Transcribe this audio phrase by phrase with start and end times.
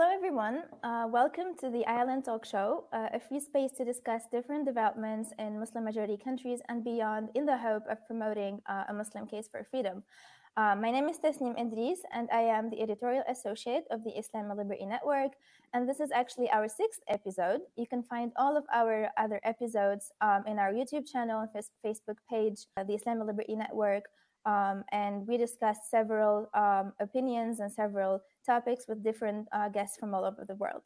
[0.00, 0.62] hello, everyone.
[0.82, 5.28] Uh, welcome to the ILN Talk Show, uh, a free space to discuss different developments
[5.38, 9.46] in Muslim majority countries and beyond in the hope of promoting uh, a Muslim case
[9.52, 10.02] for freedom.
[10.56, 14.48] Uh, my name is Tasnim Idris, and I am the editorial associate of the Islam
[14.56, 15.32] Liberty Network.
[15.74, 17.60] And this is actually our sixth episode.
[17.76, 22.16] You can find all of our other episodes um, in our YouTube channel and Facebook
[22.26, 24.04] page, uh, the Islam Liberty Network.
[24.46, 30.14] Um, and we discussed several um, opinions and several topics with different uh, guests from
[30.14, 30.82] all over the world.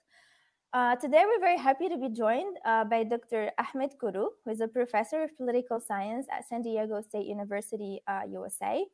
[0.73, 3.53] Uh, today, we're very happy to be joined uh, by Dr.
[3.59, 8.83] Ahmed Kuru, who is a professor of political science at San Diego State University, USA.
[8.83, 8.85] Uh,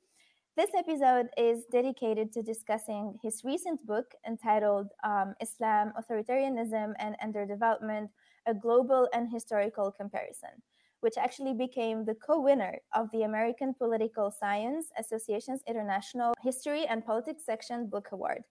[0.57, 8.11] this episode is dedicated to discussing his recent book entitled um, Islam, Authoritarianism, and Underdevelopment
[8.47, 10.51] A Global and Historical Comparison
[11.01, 17.05] which actually became the co winner of the American Political Science Association's International History and
[17.05, 18.43] Politics Section Book Award.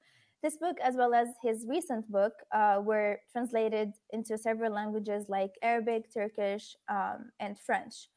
[0.42, 5.52] This book, as well as his recent book, uh, were translated into several languages like
[5.62, 8.10] Arabic, Turkish, um, and French.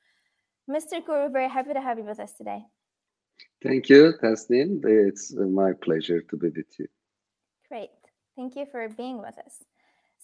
[0.71, 1.05] Mr.
[1.05, 2.63] Kuru, very happy to have you with us today.
[3.63, 4.85] Thank you, Tasnim.
[4.85, 6.87] It's my pleasure to be with you.
[7.69, 7.91] Great.
[8.37, 9.65] Thank you for being with us.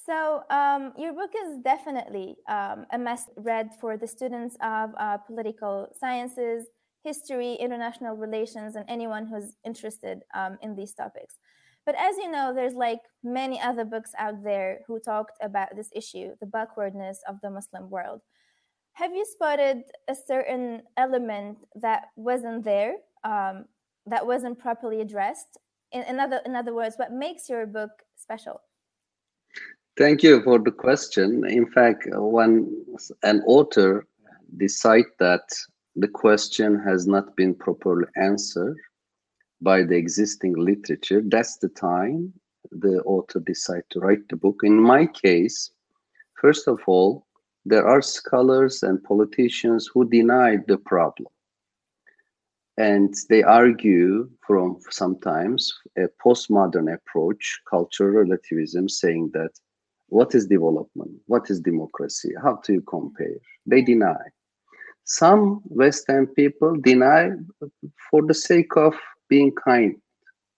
[0.08, 5.18] So, um, your book is definitely um, a must read for the students of uh,
[5.18, 6.64] political sciences,
[7.04, 11.34] history, international relations, and anyone who's interested um, in these topics.
[11.84, 15.90] But as you know, there's like many other books out there who talked about this
[15.94, 18.22] issue, the backwardness of the Muslim world.
[18.94, 23.66] Have you spotted a certain element that wasn't there, um,
[24.06, 25.58] that wasn't properly addressed?
[25.92, 28.62] In, in, other, in other words, what makes your book special?
[29.98, 31.44] Thank you for the question.
[31.48, 32.84] In fact, when
[33.24, 34.06] an author
[34.56, 35.42] decides that
[35.96, 38.76] the question has not been properly answered
[39.60, 42.32] by the existing literature, that's the time
[42.70, 44.60] the author decide to write the book.
[44.62, 45.72] In my case,
[46.40, 47.26] first of all,
[47.64, 51.26] there are scholars and politicians who deny the problem.
[52.76, 59.50] And they argue from sometimes a postmodern approach, cultural relativism, saying that
[60.08, 61.12] what is development?
[61.26, 62.32] What is democracy?
[62.42, 63.36] How do you compare?
[63.66, 64.20] They deny.
[65.04, 67.30] Some Western people deny
[68.10, 68.94] for the sake of
[69.28, 69.96] being kind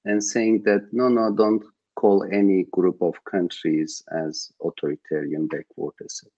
[0.05, 1.63] and saying that no, no, don't
[1.97, 6.31] call any group of countries as authoritarian, backward, etc.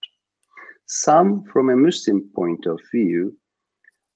[0.85, 3.35] Some, from a Muslim point of view,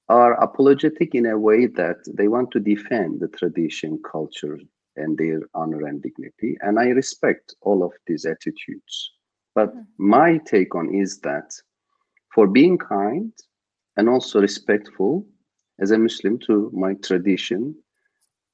[0.10, 4.60] are apologetic in a way that they want to defend the tradition, culture,
[4.98, 6.58] and their honor and dignity.
[6.62, 9.12] And I respect all of these attitudes.
[9.56, 9.82] But mm-hmm.
[9.98, 11.54] my take on is that
[12.34, 13.32] for being kind
[13.96, 15.26] and also respectful
[15.80, 17.76] as a Muslim to my tradition,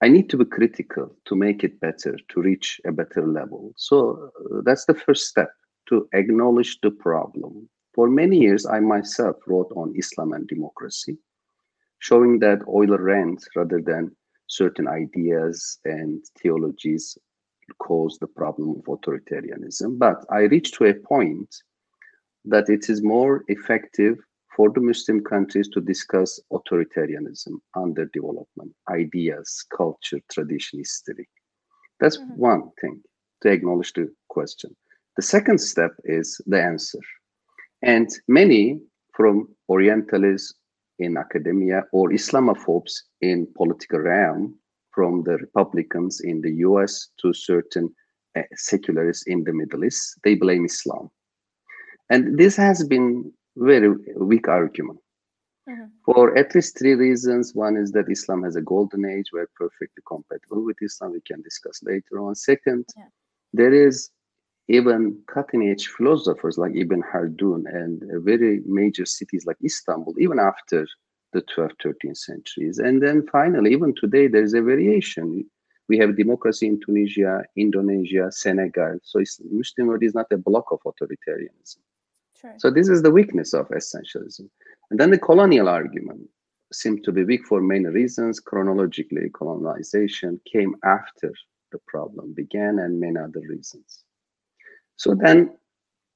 [0.01, 3.73] I need to be critical to make it better, to reach a better level.
[3.77, 5.51] So uh, that's the first step
[5.89, 7.69] to acknowledge the problem.
[7.93, 11.17] For many years, I myself wrote on Islam and democracy,
[11.99, 14.15] showing that Euler Rand, rather than
[14.47, 17.17] certain ideas and theologies
[17.79, 19.97] cause the problem of authoritarianism.
[19.97, 21.55] But I reached to a point
[22.45, 24.17] that it is more effective
[24.55, 31.27] for the Muslim countries to discuss authoritarianism, underdevelopment, ideas, culture, tradition, history.
[31.99, 32.37] That's mm-hmm.
[32.37, 33.01] one thing
[33.41, 34.75] to acknowledge the question.
[35.15, 36.99] The second step is the answer.
[37.81, 38.79] And many
[39.13, 40.53] from Orientalists
[40.99, 44.55] in academia or Islamophobes in political realm,
[44.93, 47.93] from the Republicans in the US to certain
[48.37, 51.09] uh, secularists in the Middle East, they blame Islam.
[52.09, 54.99] And this has been very weak argument.
[55.69, 55.85] Mm-hmm.
[56.05, 57.55] For at least three reasons.
[57.55, 59.27] One is that Islam has a golden age.
[59.31, 61.13] We're perfectly compatible with Islam.
[61.13, 62.35] We can discuss later on.
[62.35, 63.05] Second, yeah.
[63.53, 64.09] there is
[64.69, 70.87] even cutting edge philosophers like Ibn Khaldun and very major cities like Istanbul, even after
[71.33, 72.79] the 12th, 13th centuries.
[72.79, 75.45] And then finally, even today, there is a variation.
[75.89, 78.99] We have democracy in Tunisia, Indonesia, Senegal.
[79.03, 81.79] So Muslim world is not a block of authoritarianism.
[82.39, 82.53] Sure.
[82.57, 84.47] So this is the weakness of essentialism.
[84.91, 86.29] And then the colonial argument
[86.71, 88.39] seemed to be weak for many reasons.
[88.39, 91.33] Chronologically, colonization came after
[91.71, 94.02] the problem began and many other reasons.
[95.03, 95.51] So then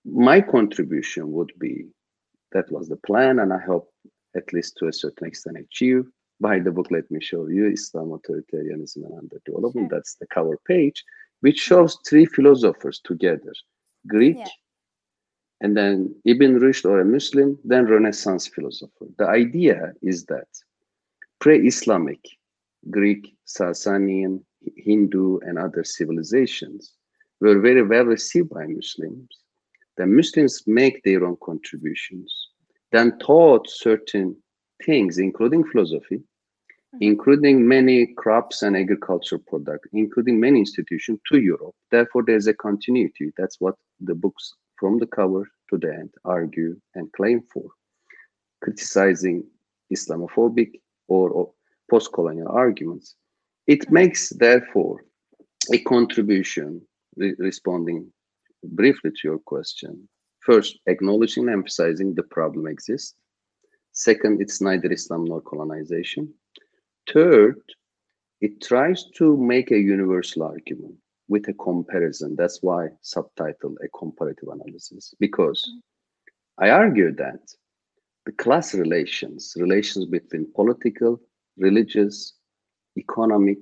[0.05, 1.87] my contribution would be
[2.53, 3.91] that was the plan, and I hope
[4.33, 6.05] at least to a certain extent achieve
[6.39, 6.89] by the book.
[6.89, 9.89] Let me show you Islam, Authoritarianism, and Underdevelopment.
[9.89, 9.89] Sure.
[9.91, 11.03] That's the cover page,
[11.41, 13.53] which shows three philosophers together
[14.07, 14.55] Greek, yeah.
[15.59, 19.07] and then Ibn Rushd or a Muslim, then Renaissance philosopher.
[19.17, 20.47] The idea is that
[21.41, 22.23] pre Islamic,
[22.89, 24.43] Greek, Sasanian,
[24.77, 26.93] Hindu, and other civilizations
[27.39, 29.27] were very well received by Muslims.
[29.97, 32.33] The Muslims make their own contributions,
[32.91, 34.35] then taught certain
[34.85, 36.97] things, including philosophy, mm-hmm.
[37.01, 41.75] including many crops and agricultural products, including many institutions to Europe.
[41.91, 43.31] Therefore, there's a continuity.
[43.37, 47.65] That's what the books from the cover to the end argue and claim for,
[48.61, 49.43] criticizing
[49.91, 50.71] Islamophobic
[51.07, 51.51] or, or
[51.89, 53.15] post colonial arguments.
[53.65, 53.93] It mm-hmm.
[53.93, 55.03] makes, therefore,
[55.73, 56.81] a contribution
[57.17, 58.11] re responding
[58.63, 60.07] briefly to your question.
[60.39, 63.15] First, acknowledging and emphasizing the problem exists.
[63.91, 66.33] Second, it's neither Islam nor colonization.
[67.11, 67.61] Third,
[68.41, 70.95] it tries to make a universal argument
[71.27, 72.35] with a comparison.
[72.37, 75.61] That's why subtitle a comparative analysis, because
[76.59, 77.41] I argue that
[78.25, 81.19] the class relations, relations between political,
[81.57, 82.33] religious,
[82.97, 83.59] economic,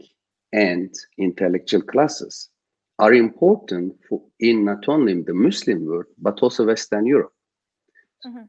[0.54, 2.50] and intellectual classes
[3.00, 7.34] are important for in not only the Muslim world, but also Western Europe.
[8.26, 8.44] Mm-hmm.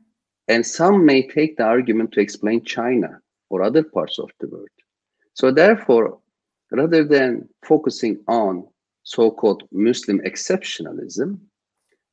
[0.49, 3.21] And some may take the argument to explain China
[3.51, 4.69] or other parts of the world.
[5.35, 6.19] So therefore,
[6.71, 8.67] rather than focusing on
[9.03, 11.39] so-called Muslim exceptionalism,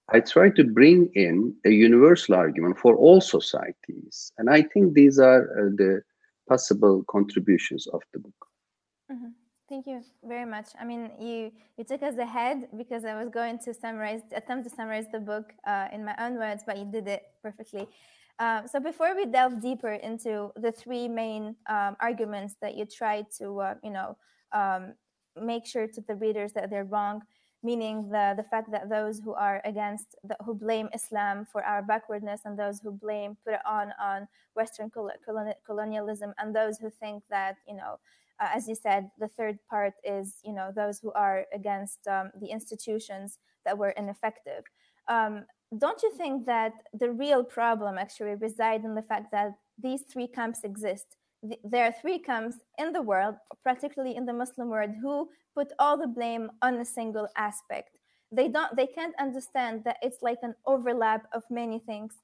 [0.09, 4.31] I try to bring in a universal argument for all societies.
[4.37, 6.01] And I think these are uh, the
[6.47, 8.47] possible contributions of the book.
[9.11, 9.29] Mm-hmm.
[9.73, 10.67] Thank you very much.
[10.79, 14.69] I mean, you you took us ahead because I was going to summarize, attempt to
[14.69, 17.87] summarize the book uh, in my own words, but you did it perfectly.
[18.37, 23.25] Uh, so before we delve deeper into the three main um, arguments that you try
[23.39, 24.15] to, uh, you know,
[24.51, 24.93] um,
[25.41, 27.23] make sure to the readers that they're wrong,
[27.63, 31.81] meaning the the fact that those who are against, the, who blame Islam for our
[31.81, 34.91] backwardness, and those who blame put it on on Western
[35.65, 37.97] colonialism, and those who think that you know
[38.39, 42.31] uh, as you said, the third part is, you know, those who are against um,
[42.39, 44.63] the institutions that were ineffective.
[45.07, 45.45] Um,
[45.77, 50.27] don't you think that the real problem actually resides in the fact that these three
[50.27, 51.17] camps exist?
[51.63, 55.97] there are three camps in the world, particularly in the Muslim world, who put all
[55.97, 57.97] the blame on a single aspect.
[58.31, 62.15] They don't, they can't understand that it's like an overlap of many things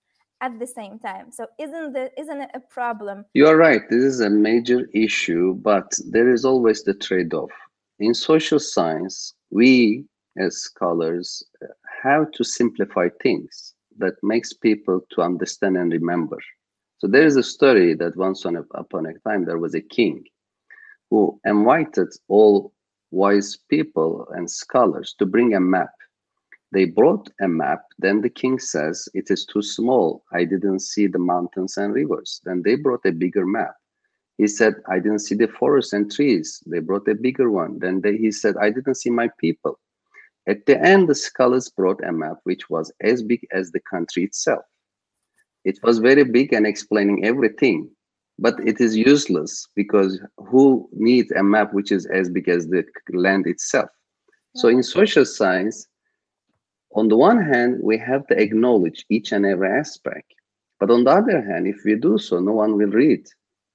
[0.42, 1.32] at the same time.
[1.32, 3.26] So isn't the isn't it a problem?
[3.34, 3.82] You are right.
[3.90, 7.52] This is a major issue, but there is always the trade-off.
[8.00, 10.06] In social science, we
[10.38, 11.44] as scholars
[12.04, 16.38] have to simplify things that makes people to understand and remember.
[17.00, 20.24] So there is a story that once on upon a time there was a king
[21.10, 22.74] who invited all
[23.12, 25.92] wise people and scholars to bring a map
[26.72, 27.82] they brought a map.
[27.98, 30.24] Then the king says, It is too small.
[30.32, 32.42] I didn't see the mountains and rivers.
[32.46, 33.74] Then they brought a bigger map.
[34.38, 36.64] He said, I didn't see the forests and trees.
[36.66, 37.80] They brought a bigger one.
[37.80, 39.80] Then they, he said, I didn't see my people.
[40.48, 44.24] At the end, the scholars brought a map which was as big as the country
[44.24, 44.64] itself.
[45.66, 47.90] It was very big and explaining everything,
[48.38, 52.86] but it is useless because who needs a map which is as big as the
[53.12, 53.90] land itself?
[54.56, 55.88] So in social science,
[56.94, 60.34] on the one hand, we have to acknowledge each and every aspect.
[60.80, 63.28] But on the other hand, if we do so, no one will read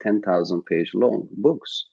[0.02, 1.86] 10,000 page long books.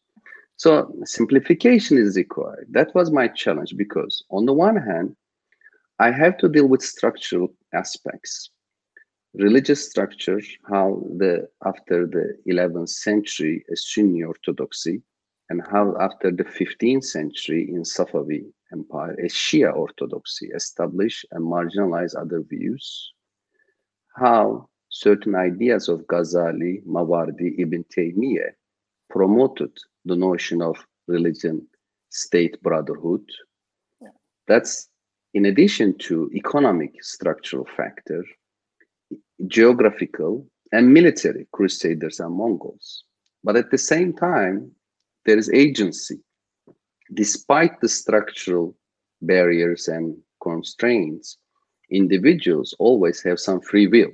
[0.55, 2.67] So simplification is required.
[2.71, 5.15] That was my challenge because on the one hand,
[5.99, 8.49] I have to deal with structural aspects,
[9.35, 15.01] religious structure, how the after the 11th century Sunni Orthodoxy,
[15.49, 22.19] and how after the 15th century in Safavi Empire, a Shia orthodoxy establish and marginalize
[22.19, 23.13] other views,
[24.15, 28.51] how certain ideas of Ghazali, Mawardi, Ibn Taymiyyah
[29.09, 29.71] promoted
[30.05, 31.67] the notion of religion
[32.09, 33.23] state brotherhood.
[34.01, 34.09] Yeah.
[34.47, 34.89] That's
[35.33, 38.23] in addition to economic structural factor,
[39.47, 43.03] geographical and military crusaders and Mongols.
[43.43, 44.71] But at the same time,
[45.25, 46.19] there is agency
[47.13, 48.75] despite the structural
[49.21, 51.37] barriers and constraints,
[51.89, 54.11] individuals always have some free will.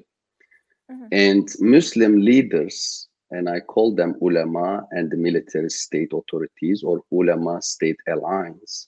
[0.92, 1.06] Mm-hmm.
[1.12, 7.62] And Muslim leaders, and I call them ulama and the military state authorities or ulama
[7.62, 8.88] state alliance,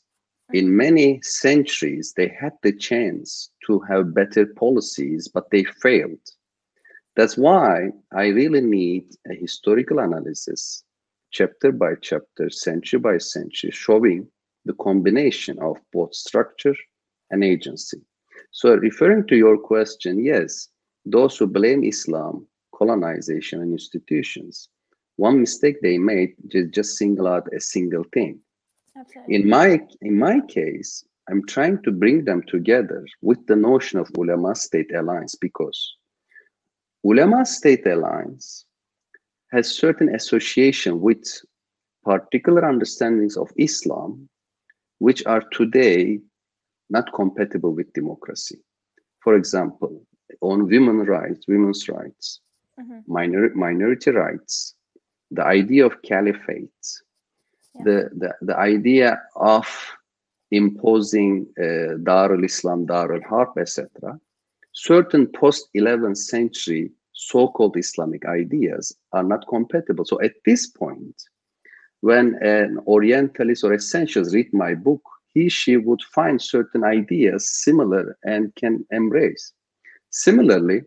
[0.50, 0.58] mm-hmm.
[0.58, 6.20] in many centuries, they had the chance to have better policies, but they failed.
[7.16, 10.84] That's why I really need a historical analysis
[11.32, 14.28] chapter by chapter, century by century, showing
[14.66, 16.76] the combination of both structure
[17.32, 18.02] and agency.
[18.52, 20.70] So, referring to your question, yes,
[21.06, 24.70] those who blame Islam, colonization, and institutions,
[25.18, 28.40] one mistake they made is just single out a single thing.
[29.28, 34.10] In my in my case, I'm trying to bring them together with the notion of
[34.18, 35.80] ulama state alliance because
[37.04, 38.66] ulama state alliance
[39.52, 41.24] has certain association with
[42.04, 44.30] particular understandings of Islam,
[45.00, 46.20] which are today
[46.90, 48.60] not compatible with democracy.
[49.20, 50.02] For example,
[50.42, 52.42] on women rights, women's rights,
[52.80, 53.00] mm-hmm.
[53.08, 54.76] minor, minority rights,
[55.32, 56.70] the idea of caliphate,
[57.76, 57.84] yeah.
[57.84, 59.68] the, the, the idea of
[60.52, 64.20] imposing uh, Dar al-Islam, Dar al-Harb, etc.,
[64.74, 70.06] certain post-11th century so-called Islamic ideas are not compatible.
[70.06, 71.16] So at this point,
[72.00, 75.02] when an Orientalist or essentialist read my book,
[75.34, 79.52] he, she would find certain ideas similar and can embrace.
[80.12, 80.84] Similarly,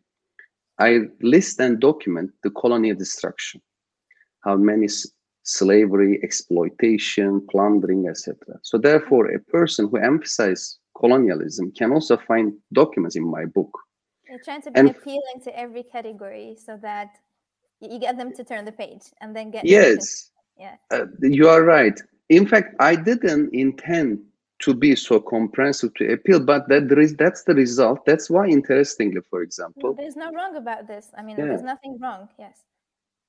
[0.79, 3.61] I list and document the colonial destruction,
[4.41, 4.89] how many
[5.45, 8.39] slavery, exploitation, plundering, etc.
[8.63, 13.71] So therefore, a person who emphasizes colonialism can also find documents in my book.
[14.33, 17.19] You're trying to be and, appealing to every category so that
[17.81, 20.31] you get them to turn the page and then get yes.
[20.59, 20.77] Yeah.
[20.91, 22.01] Uh, you are right.
[22.31, 24.21] In fact i didn't intend
[24.61, 28.07] to be so comprehensive to appeal but that there is that's the result.
[28.07, 31.11] That's why interestingly for example there's no wrong about this.
[31.19, 31.49] I mean yeah.
[31.49, 32.31] there's nothing wrong.
[32.39, 32.63] Yes.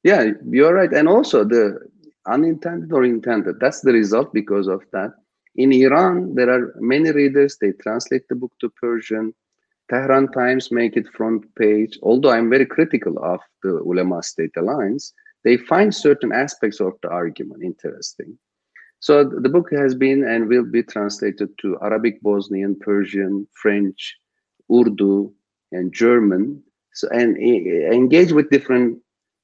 [0.04, 0.94] Yeah you're right.
[0.94, 1.80] And also the
[2.28, 5.12] unintended or intended that's the result because of that.
[5.58, 9.34] In iran there are many readers they translate the book to persian
[9.90, 15.14] tehran times make it front page although i'm very critical of the ulama state alliance
[15.44, 18.38] they find certain aspects of the argument interesting
[19.04, 24.16] so the book has been and will be translated to Arabic, Bosnian, Persian, French,
[24.72, 25.30] Urdu,
[25.74, 26.64] and German.
[26.94, 29.00] So and engage with different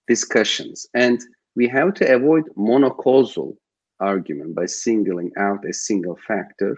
[0.08, 0.88] discussions.
[0.94, 1.20] And
[1.58, 3.58] we have to avoid monocausal
[4.00, 6.78] argument by singling out a single factor.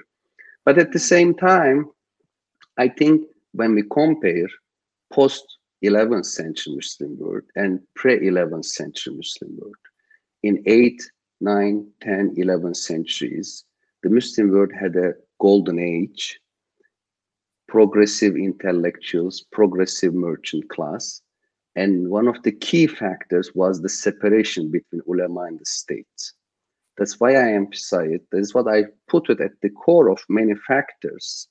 [0.66, 1.86] But at the same time,
[2.80, 4.48] I think when we compare
[5.12, 5.44] post
[5.84, 9.76] 11th century Muslim world and pre 11th century Muslim world,
[10.44, 11.02] in 8,
[11.42, 13.66] 9, 10, 11 centuries,
[14.04, 16.40] the Muslim world had a golden age,
[17.68, 21.22] progressive intellectuals, progressive merchant class.
[21.76, 26.06] And one of the key factors was the separation between ulama and the state.
[26.98, 28.24] That's why I emphasize it.
[28.32, 31.48] That is what I put it at the core of many factors.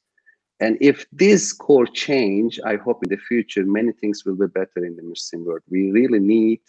[0.61, 4.85] And if this core change, I hope in the future many things will be better
[4.85, 5.63] in the Muslim world.
[5.71, 6.61] We really need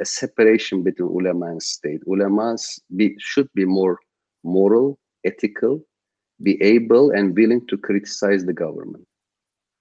[0.00, 2.00] a separation between ulama and state.
[2.06, 3.98] Ulamas be, should be more
[4.42, 5.84] moral, ethical,
[6.42, 9.06] be able and willing to criticize the government.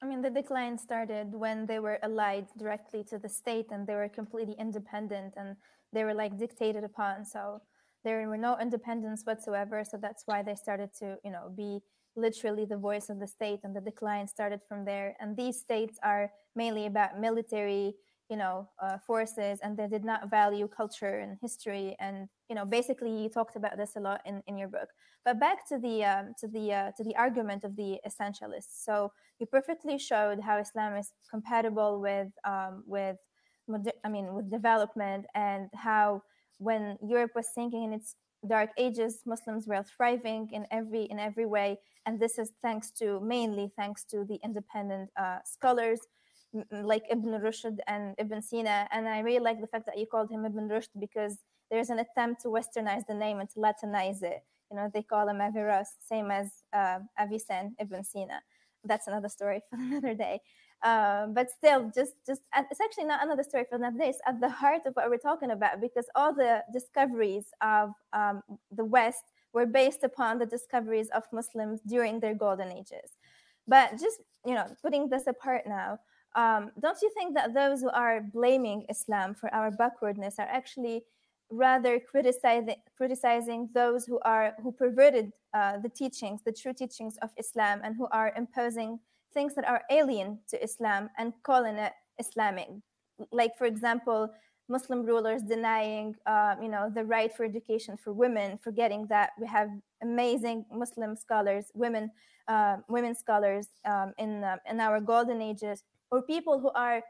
[0.01, 3.95] I mean, the decline started when they were allied directly to the state and they
[3.95, 5.55] were completely independent and
[5.93, 7.25] they were like dictated upon.
[7.25, 7.61] So
[8.03, 9.83] there were no independence whatsoever.
[9.89, 11.79] So that's why they started to, you know, be
[12.15, 15.15] literally the voice of the state and the decline started from there.
[15.19, 17.95] And these states are mainly about military
[18.29, 21.95] you know uh, forces and they did not value culture and history.
[21.99, 24.89] And you know basically you talked about this a lot in, in your book.
[25.25, 28.83] But back to the um, to the uh, to the argument of the essentialists.
[28.83, 33.17] So you perfectly showed how islam is compatible with um, with
[34.05, 36.21] i mean with development and how
[36.59, 38.15] when europe was sinking in its
[38.47, 43.19] dark ages muslims were thriving in every in every way and this is thanks to
[43.21, 45.99] mainly thanks to the independent uh, scholars
[46.71, 48.87] like Ibn Rushd and Ibn Sina.
[48.91, 51.37] And I really like the fact that you called him Ibn Rushd because
[51.71, 54.43] there's an attempt to westernize the name and to Latinize it.
[54.69, 58.41] You know, they call him Averroes, same as uh, Avicenne, Ibn Sina.
[58.83, 60.41] That's another story for another day.
[60.83, 64.09] Uh, but still, just, just it's actually not another story for another day.
[64.09, 68.43] It's at the heart of what we're talking about because all the discoveries of um,
[68.69, 69.23] the West
[69.53, 73.15] were based upon the discoveries of Muslims during their golden ages.
[73.65, 75.99] But just you know, putting this apart now,
[76.35, 81.03] um, don't you think that those who are blaming Islam for our backwardness are actually
[81.49, 87.29] rather criticizing criticizing those who are who perverted uh, the teachings, the true teachings of
[87.37, 88.99] Islam, and who are imposing
[89.33, 92.69] things that are alien to Islam and calling it Islamic?
[93.31, 94.29] Like, for example,
[94.69, 99.47] Muslim rulers denying, uh, you know, the right for education for women, forgetting that we
[99.47, 99.69] have
[100.01, 102.09] amazing Muslim scholars, women,
[102.47, 107.01] uh, women scholars um, in uh, in our golden ages or people who are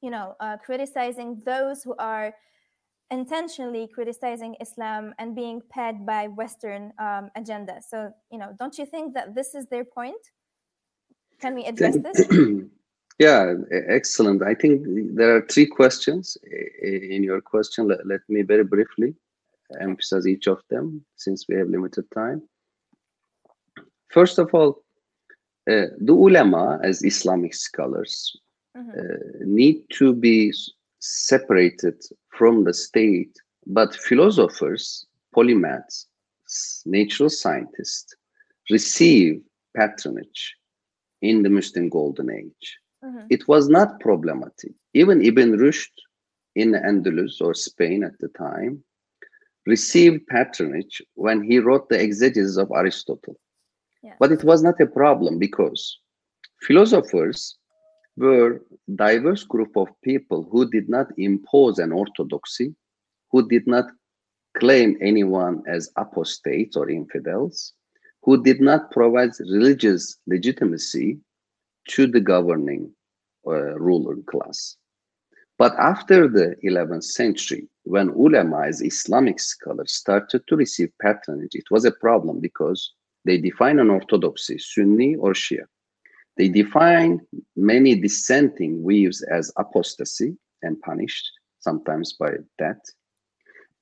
[0.00, 2.32] you know uh, criticizing those who are
[3.10, 8.84] intentionally criticizing islam and being paid by western um, agenda so you know don't you
[8.84, 10.30] think that this is their point
[11.40, 12.26] can we address this?
[13.18, 14.42] Yeah excellent.
[14.42, 16.36] I think there are three questions
[16.82, 17.88] in your question.
[17.88, 19.14] Let, let me very briefly
[19.80, 22.42] emphasize each of them since we have limited time.
[24.08, 24.82] First of all,
[25.70, 28.34] uh, the ulama, as Islamic scholars,
[28.76, 28.90] mm-hmm.
[28.90, 30.52] uh, need to be
[31.00, 36.06] separated from the state, but philosophers, polymaths,
[36.86, 38.14] natural scientists
[38.70, 39.42] receive
[39.76, 40.56] patronage
[41.22, 42.78] in the Muslim Golden Age.
[43.04, 43.26] Mm-hmm.
[43.30, 44.72] It was not problematic.
[44.94, 45.92] Even Ibn Rushd
[46.54, 48.82] in Andalus or Spain at the time
[49.66, 53.36] received patronage when he wrote the exegesis of Aristotle.
[54.02, 54.14] Yeah.
[54.18, 55.98] But it was not a problem because
[56.62, 57.56] philosophers
[58.16, 58.62] were
[58.96, 62.74] diverse group of people who did not impose an orthodoxy,
[63.30, 63.86] who did not
[64.56, 67.74] claim anyone as apostates or infidels,
[68.22, 71.18] who did not provide religious legitimacy
[71.88, 72.92] to the governing
[73.46, 74.76] uh, ruler class.
[75.58, 81.64] But after the 11th century, when ulama as Islamic scholars started to receive patronage, it
[81.70, 82.92] was a problem because
[83.24, 85.64] they define an orthodoxy, Sunni or Shia.
[86.36, 87.20] They define
[87.56, 92.80] many dissenting views as apostasy and punished, sometimes by death.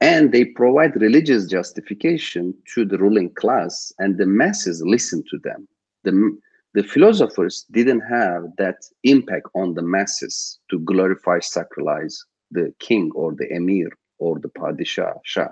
[0.00, 5.66] And they provide religious justification to the ruling class, and the masses listen to them.
[6.04, 6.38] The,
[6.74, 12.14] the philosophers didn't have that impact on the masses to glorify, sacralize
[12.50, 13.88] the king or the emir
[14.18, 15.48] or the padishah, shah.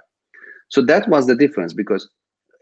[0.69, 2.09] So that was the difference because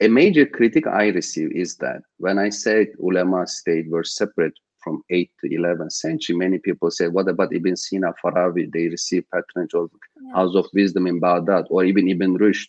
[0.01, 5.03] a major critic I receive is that when I said ulama state were separate from
[5.11, 8.73] 8th to 11th century, many people say, what about Ibn Sina, Farabi?
[8.73, 10.35] They received patronage of yeah.
[10.35, 12.69] House of Wisdom in Baghdad or even Ibn Rushd.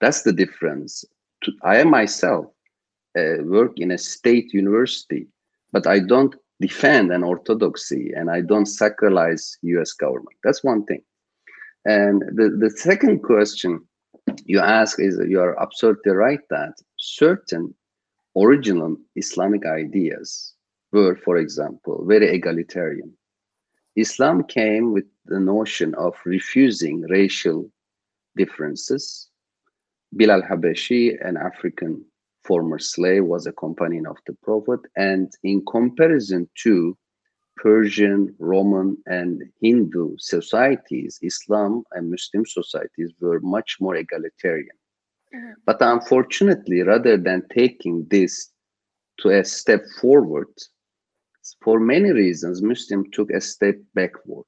[0.00, 1.04] That's the difference.
[1.62, 2.46] I myself
[3.18, 5.26] uh, work in a state university,
[5.72, 10.36] but I don't defend an orthodoxy and I don't sacralize US government.
[10.44, 11.02] That's one thing.
[11.86, 13.80] And the, the second question
[14.44, 17.74] you ask is you are absolutely right that certain
[18.36, 20.54] original Islamic ideas
[20.92, 23.12] were, for example, very egalitarian.
[23.96, 27.70] Islam came with the notion of refusing racial
[28.36, 29.28] differences.
[30.16, 32.04] Bilal Habashi, an African
[32.44, 36.96] former slave, was a companion of the Prophet, and in comparison to
[37.56, 44.76] Persian, Roman, and Hindu societies, Islam and Muslim societies were much more egalitarian.
[45.34, 45.52] Mm-hmm.
[45.66, 48.50] But unfortunately, rather than taking this
[49.20, 50.48] to a step forward,
[51.62, 54.46] for many reasons, Muslim took a step backward.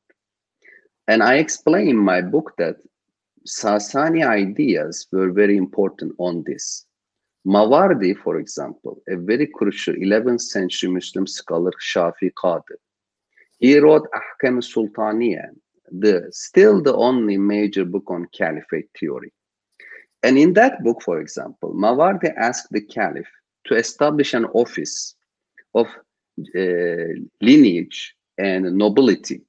[1.08, 2.76] And I explain in my book that
[3.46, 6.86] Sasani ideas were very important on this.
[7.46, 12.76] Mawardi, for example, a very crucial 11th century Muslim scholar, Shafi Qadi,
[13.58, 15.48] he wrote Ahkam Sultaniya,
[15.90, 19.32] the still the only major book on caliphate theory.
[20.22, 23.28] And in that book, for example, Mawardi asked the caliph
[23.66, 25.16] to establish an office
[25.74, 25.86] of
[26.38, 29.42] Uh, lineage and nobility.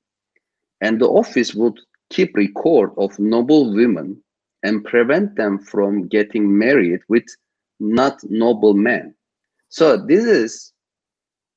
[0.82, 4.22] And the office would keep record of noble women
[4.64, 7.24] and prevent them from getting married with
[7.80, 9.16] not noble men.
[9.70, 10.74] So this is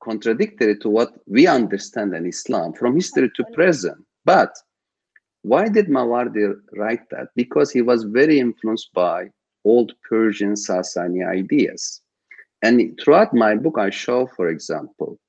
[0.01, 3.97] contradictory to what we understand in Islam from history to present.
[4.23, 4.55] But
[5.41, 7.27] why did Mawardi write that?
[7.35, 9.29] Because he was very influenced by
[9.65, 12.01] old Persian Sasani ideas.
[12.61, 15.19] And throughout my book, I show, for example,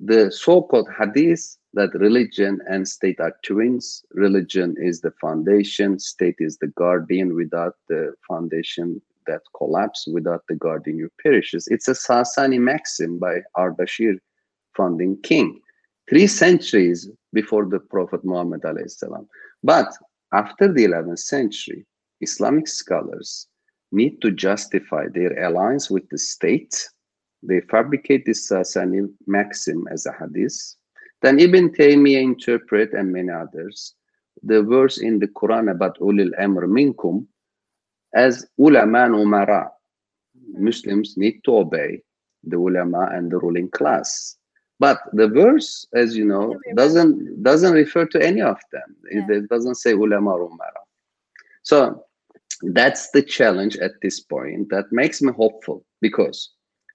[0.00, 4.04] the so-called hadith that religion and state are twins.
[4.12, 7.34] Religion is the foundation, state is the guardian.
[7.36, 11.68] Without the foundation, that collapse without the guardian you perishes.
[11.68, 14.18] It's a Sasani maxim by Ardashir
[14.76, 15.60] founding king,
[16.08, 18.62] three centuries before the Prophet Muhammad.
[19.62, 19.96] But
[20.32, 21.86] after the 11th century,
[22.20, 23.46] Islamic scholars
[23.92, 26.88] need to justify their alliance with the state.
[27.42, 30.76] They fabricate this uh, Sasani maxim as a hadith.
[31.22, 33.94] Then Ibn Taymiyyah interpret and many others
[34.42, 37.26] the verse in the Quran about ulil amr minkum
[38.14, 39.68] as ulama umara.
[40.54, 42.02] Muslims need to obey
[42.44, 44.36] the ulama and the ruling class.
[44.78, 48.96] But the verse, as you know, doesn't doesn't refer to any of them.
[49.10, 49.36] Yeah.
[49.36, 50.82] It, doesn't say ulama or umara.
[51.62, 52.04] So
[52.62, 56.50] that's the challenge at this point that makes me hopeful because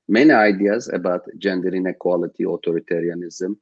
[0.07, 3.55] many ideas about gender inequality, authoritarianism,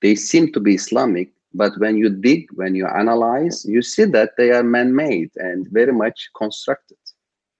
[0.00, 4.30] they seem to be Islamic, but when you dig, when you analyze, you see that
[4.36, 6.98] they are man-made and very much constructed.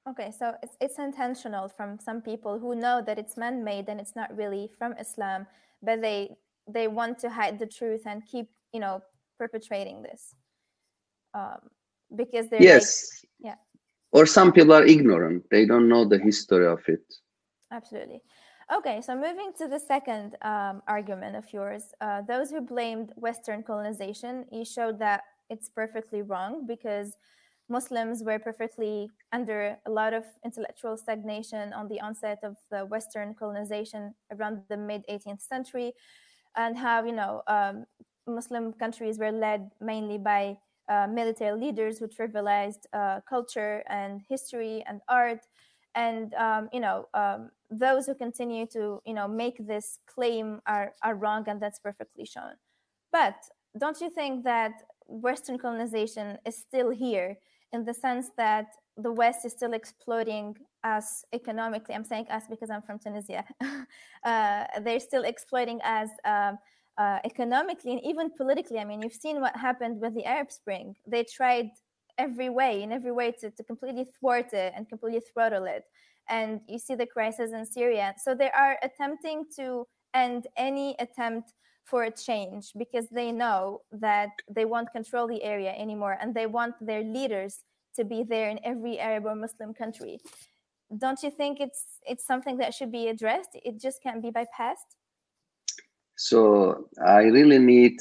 [0.09, 4.17] Okay, so it's, it's intentional from some people who know that it's man-made and it's
[4.17, 5.47] not really from Islam,
[5.83, 6.37] but they
[6.71, 9.03] they want to hide the truth and keep you know
[9.39, 10.35] perpetrating this
[11.35, 11.59] um,
[12.15, 13.55] because they're yes, like, yeah.
[14.13, 17.05] Or some people are ignorant; they don't know the history of it.
[17.71, 18.23] Absolutely.
[18.75, 23.63] Okay, so moving to the second um, argument of yours, uh, those who blamed Western
[23.63, 27.17] colonization, you showed that it's perfectly wrong because
[27.71, 33.35] Muslims were perfectly under a lot of intellectual stagnation on the onset of the Western
[33.35, 35.93] colonization around the mid 18th century,
[36.57, 37.85] and how you know um,
[38.27, 40.59] Muslim countries were led mainly by
[40.89, 45.47] uh, military leaders who trivialized uh, culture and history and art,
[45.95, 50.93] and um, you know um, those who continue to you know make this claim are
[51.03, 52.55] are wrong, and that's perfectly shown.
[53.13, 53.37] But
[53.79, 54.73] don't you think that
[55.07, 57.37] Western colonization is still here
[57.73, 61.95] in the sense that the West is still exploiting us economically.
[61.95, 63.45] I'm saying us because I'm from Tunisia.
[64.25, 66.09] uh, they're still exploiting us
[66.99, 68.79] uh, economically and even politically.
[68.79, 70.97] I mean, you've seen what happened with the Arab Spring.
[71.07, 71.71] They tried
[72.19, 75.85] every way, in every way, to, to completely thwart it and completely throttle it.
[76.29, 78.15] And you see the crisis in Syria.
[78.23, 84.31] So they are attempting to end any attempt for a change because they know that
[84.51, 87.63] they won't control the area anymore and they want their leaders
[87.97, 90.19] to be there in every Arab or Muslim country.
[90.97, 93.51] Don't you think it's it's something that should be addressed?
[93.55, 94.98] It just can't be bypassed.
[96.19, 97.97] So I really need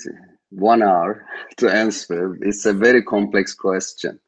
[0.49, 1.25] one hour
[1.57, 2.37] to answer.
[2.41, 4.19] It's a very complex question.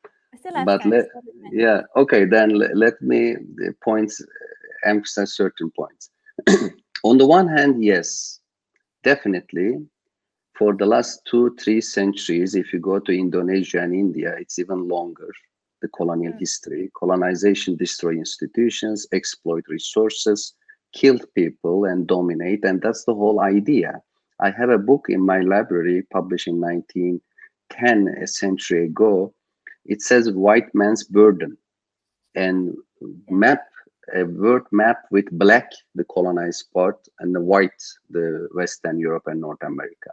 [0.64, 1.08] But let,
[1.52, 4.24] yeah, okay, then let, let me the points
[4.86, 6.10] emphasize certain points.
[7.04, 8.40] On the one hand, yes,
[9.04, 9.80] definitely
[10.58, 14.88] for the last two, three centuries, if you go to Indonesia and India, it's even
[14.88, 15.30] longer.
[15.82, 16.40] The colonial mm.
[16.40, 20.54] history, colonization, destroy institutions, exploit resources,
[20.94, 22.64] killed people, and dominate.
[22.64, 24.02] And that's the whole idea.
[24.40, 29.34] I have a book in my library published in 1910, a century ago.
[29.86, 31.58] It says White Man's Burden
[32.36, 32.76] and
[33.30, 33.62] map
[34.14, 39.42] a world map with black, the colonized part, and the white, the Western Europe and
[39.42, 40.12] North America.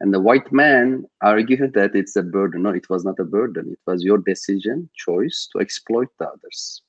[0.00, 2.62] And the white man argued that it's a burden.
[2.62, 3.70] No, it was not a burden.
[3.72, 6.82] It was your decision, choice to exploit the others.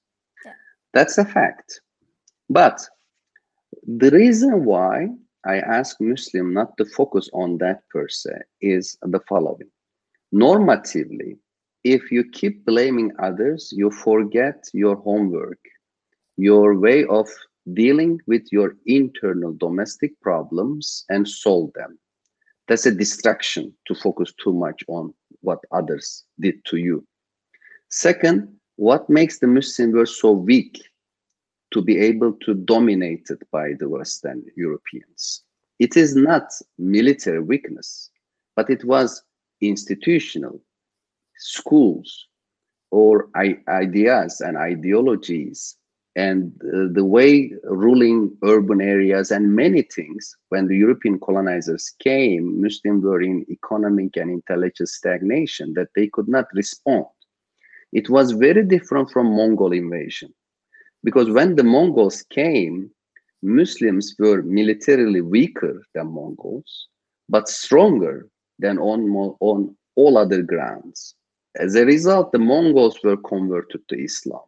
[0.44, 0.54] Yeah.
[0.94, 1.82] That's a fact.
[2.50, 2.82] But
[3.86, 5.08] the reason why
[5.46, 9.69] I ask Muslim not to focus on that per se is the following.
[10.34, 11.38] Normatively,
[11.84, 15.60] if you keep blaming others, you forget your homework
[16.38, 17.28] your way of
[17.74, 21.98] dealing with your internal domestic problems and solve them.
[22.67, 27.06] That's a distraction to focus too much on what others did to you.
[27.89, 30.82] Second, what makes the Muslim world so weak
[31.74, 35.44] to be able to dominate it by the Western Europeans?
[35.80, 38.10] It is not military weakness,
[38.56, 39.24] but it was
[39.60, 40.62] institutional,
[41.38, 42.28] schools,
[42.92, 43.30] or
[43.68, 45.76] ideas and ideologies
[46.16, 50.38] and uh, the way ruling urban areas and many things.
[50.50, 56.28] When the european colonizers came muslims were in economic and intellectual stagnation that they could
[56.28, 57.08] not respond.
[57.92, 60.32] It was very different from mongol invasion
[61.04, 62.89] because when the mongols came
[63.42, 66.88] muslims were militarily weaker than mongols
[67.30, 68.28] but stronger
[68.60, 69.02] than on,
[69.39, 71.16] on all other grounds
[71.56, 74.48] as a result the mongols were converted to islam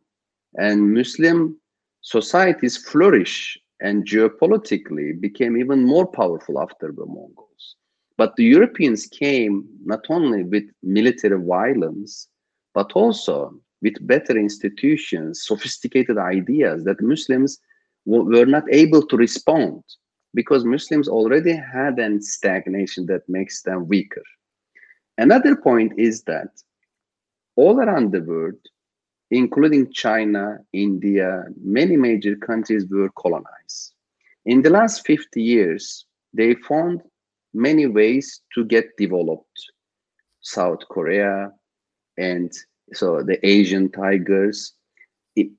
[0.58, 1.60] and Muslim
[2.02, 7.76] societies flourished and geopolitically became even more powerful after the Mongols.
[8.18, 12.30] But the Europeans came not only with military violence,
[12.74, 17.60] but also with better institutions, sophisticated ideas that Muslims
[18.06, 19.84] were not able to respond
[20.34, 24.24] because Muslims already had a stagnation that makes them weaker.
[25.18, 26.50] Another point is that
[27.56, 28.60] all around the world,
[29.32, 33.94] including China, India, many major countries were colonized.
[34.46, 37.02] In the last 50 years, they found
[37.54, 39.72] many ways to get developed.
[40.42, 41.52] South Korea
[42.18, 42.52] and
[42.94, 44.74] so the Asian tigers.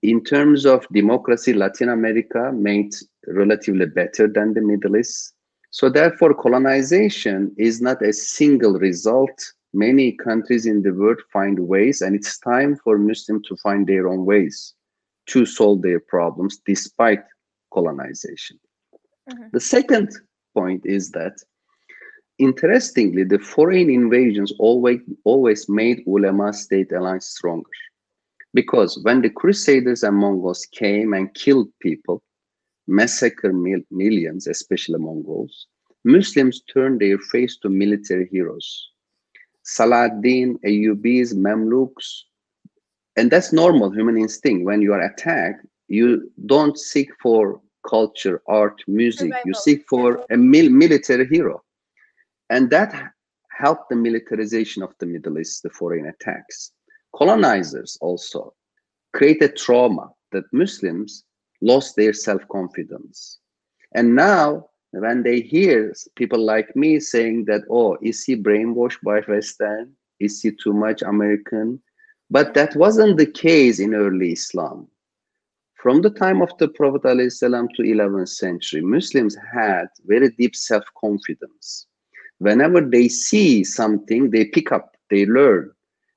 [0.02, 2.94] In terms of democracy, Latin America made
[3.26, 5.34] relatively better than the Middle East.
[5.70, 9.38] So therefore, colonization is not a single result
[9.74, 14.08] many countries in the world find ways, and it's time for Muslims to find their
[14.08, 14.74] own ways
[15.26, 17.22] to solve their problems despite
[17.72, 18.58] colonization.
[19.30, 19.48] Mm-hmm.
[19.52, 20.08] The second
[20.54, 21.34] point is that,
[22.38, 27.70] interestingly, the foreign invasions always, always made ulama state alliance stronger.
[28.54, 32.22] Because when the Crusaders and Mongols came and killed people,
[32.86, 35.66] massacred mil- millions, especially Mongols,
[36.04, 38.90] Muslims turned their face to military heroes
[39.64, 42.24] Saladin, Ayyubis, Mamluks.
[43.16, 44.64] And that's normal human instinct.
[44.64, 49.36] When you are attacked, you don't seek for culture, art, music.
[49.44, 51.62] You seek for a mil military hero.
[52.50, 53.12] And that
[53.50, 56.72] helped the militarization of the Middle East, the foreign attacks.
[57.14, 58.54] Colonizers also
[59.12, 61.24] created trauma that Muslims
[61.62, 63.38] lost their self-confidence.
[63.94, 69.20] And now when they hear people like me saying that, oh, is he brainwashed by
[69.20, 69.92] Western?
[70.20, 71.82] Is he too much American?
[72.30, 74.88] But that wasn't the case in early Islam.
[75.74, 81.86] From the time of the Prophet ﷺ to 11th century, Muslims had very deep self-confidence.
[82.38, 85.70] Whenever they see something, they pick up, they learn,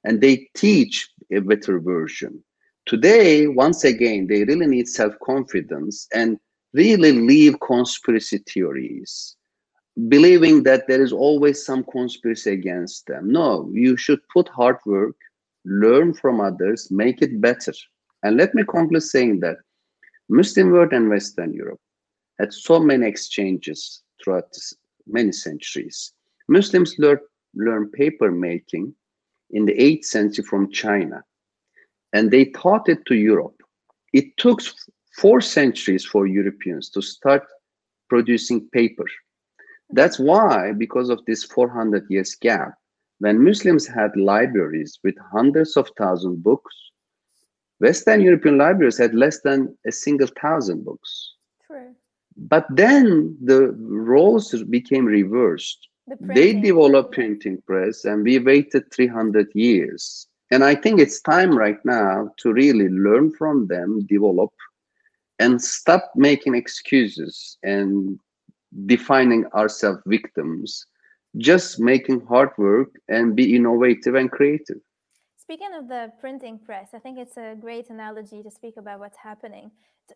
[0.04, 2.44] and they teach a better version.
[2.86, 6.38] Today, once again, they really need self-confidence and
[6.74, 9.36] really leave conspiracy theories,
[10.08, 13.32] believing that there is always some conspiracy against them.
[13.32, 15.16] No, you should put hard work,
[15.66, 17.74] learn from others, make it better.
[18.24, 19.58] And let me conclude saying that
[20.30, 21.80] Muslim world and Western Europe
[22.40, 24.52] had so many exchanges throughout
[25.08, 26.14] many centuries.
[26.48, 27.22] Muslims learned
[27.56, 28.94] learn paper making
[29.52, 31.24] in the 8th century from China,
[32.14, 33.56] and they taught it to Europe.
[34.14, 34.62] It took
[35.18, 37.44] four centuries for Europeans to start
[38.10, 39.06] producing paper.
[39.90, 42.74] That's why, because of this 400 years gap,
[43.20, 46.76] when Muslims had libraries with hundreds of thousand books,
[47.80, 51.29] Western European libraries had less than a single thousand books.
[52.38, 55.88] But then the roles became reversed.
[56.08, 60.28] The They developed printing press and we waited 300 years.
[60.52, 64.52] And I think it's time right now to really learn from them, develop,
[65.40, 68.20] and stop making excuses and
[68.86, 70.86] defining ourselves victims.
[71.38, 74.82] Just making hard work and be innovative and creative.
[75.50, 79.18] Speaking of the printing press, I think it's a great analogy to speak about what's
[79.18, 79.72] happening.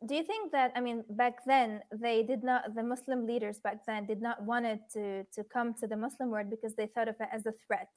[0.06, 3.84] Do you think that, I mean, back then, they did not, the Muslim leaders back
[3.88, 7.08] then did not want it to, to come to the Muslim world because they thought
[7.08, 7.90] of it as a threat.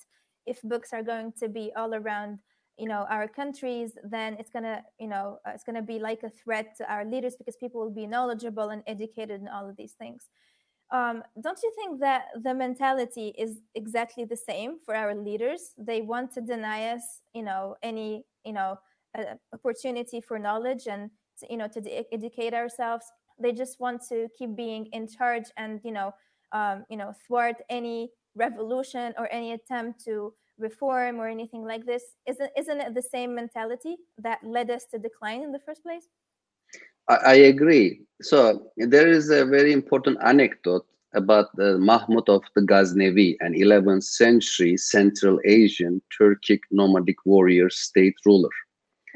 [0.46, 2.38] If books are going to be all around,
[2.78, 6.30] you know, our countries, then it's gonna, you know, uh, it's gonna be like a
[6.30, 9.92] threat to our leaders because people will be knowledgeable and educated in all of these
[9.92, 10.30] things.
[10.92, 15.72] Um, don't you think that the mentality is exactly the same for our leaders?
[15.76, 18.78] They want to deny us, you know, any, you know,
[19.18, 23.04] uh, opportunity for knowledge and to, you know to de- educate ourselves.
[23.38, 26.14] They just want to keep being in charge and you know,
[26.52, 32.02] um, you know, thwart any revolution or any attempt to reform or anything like this.
[32.26, 36.06] Isn't isn't it the same mentality that led us to decline in the first place?
[37.08, 38.00] I, I agree.
[38.22, 44.04] So there is a very important anecdote about the Mahmud of the Ghaznavi, an 11th
[44.04, 48.50] century Central Asian Turkic nomadic warrior state ruler.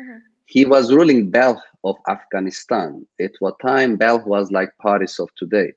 [0.01, 0.23] Mhm.
[0.47, 3.07] He was ruling Balkh of Afghanistan.
[3.21, 5.73] At what time Balkh was like Paris of today.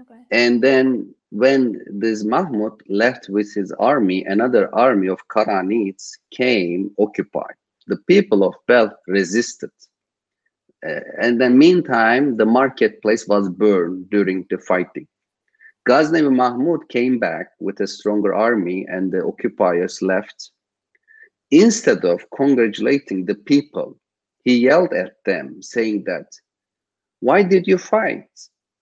[0.00, 0.20] Okay.
[0.30, 7.56] And then when this Mahmud left with his army, another army of Karanids came occupied.
[7.86, 9.70] The people of Balkh resisted.
[10.86, 15.06] Uh, and then meantime, the marketplace was burned during the fighting.
[15.88, 20.50] Ghaznavi Mahmud came back with a stronger army and the occupiers left.
[21.50, 23.98] Instead of congratulating the people,
[24.44, 26.26] he yelled at them saying that,
[27.20, 28.28] why did you fight?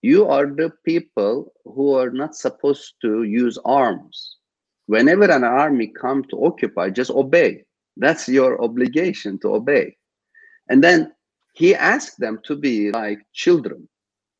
[0.01, 4.37] You are the people who are not supposed to use arms.
[4.87, 7.63] Whenever an army come to occupy, just obey.
[7.97, 9.95] That's your obligation to obey.
[10.69, 11.11] And then
[11.55, 13.87] he asked them to be like children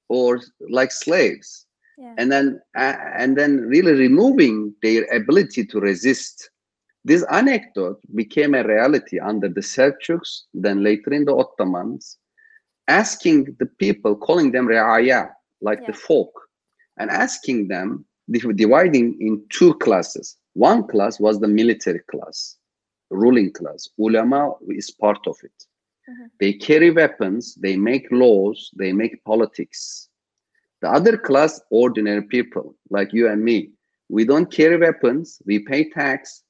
[0.10, 1.65] or like slaves.
[1.97, 2.13] Yeah.
[2.17, 6.49] and then uh, and then really removing their ability to resist.
[7.06, 12.17] This anecdote became a reality under the seljuks then later in the ottomans
[12.89, 15.30] asking the people calling them reaya
[15.62, 16.34] like the folk
[16.97, 18.04] and asking them
[18.56, 20.36] dividing in two classes.
[20.54, 22.58] One class was the military class
[23.10, 23.88] ruling class.
[23.97, 25.58] Ulama is part of it
[26.10, 26.30] Mhm.
[26.39, 30.10] they carry weapons they make laws they make politics
[30.82, 33.72] the other class, ordinary people like you and me,
[34.10, 36.44] we don't carry weapons, we pay tax,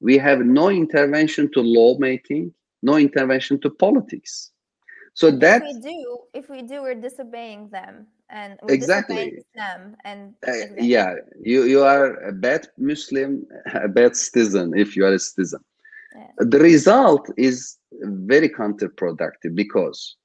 [0.00, 4.52] we have no intervention to lawmaking, no intervention to politics.
[5.14, 9.16] So that if we do, if we do, we're disobeying them, and we're Exactly.
[9.16, 10.86] disobeying Islam, and uh, exactly.
[10.86, 15.60] yeah, you you are a bad Muslim, a bad citizen if you are a citizen.
[16.38, 20.16] The result is very counterproductive because